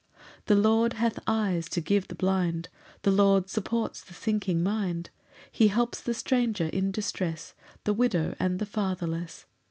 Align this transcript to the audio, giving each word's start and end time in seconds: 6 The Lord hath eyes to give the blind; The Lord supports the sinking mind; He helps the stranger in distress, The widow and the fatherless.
6 0.15 0.25
The 0.47 0.55
Lord 0.55 0.93
hath 0.93 1.19
eyes 1.27 1.69
to 1.69 1.79
give 1.79 2.07
the 2.07 2.15
blind; 2.15 2.69
The 3.03 3.11
Lord 3.11 3.51
supports 3.51 4.01
the 4.01 4.15
sinking 4.15 4.63
mind; 4.63 5.11
He 5.51 5.67
helps 5.67 6.01
the 6.01 6.15
stranger 6.15 6.65
in 6.65 6.91
distress, 6.91 7.53
The 7.83 7.93
widow 7.93 8.33
and 8.39 8.57
the 8.57 8.65
fatherless. 8.65 9.45